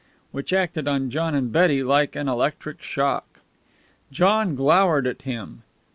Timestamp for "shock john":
2.81-4.55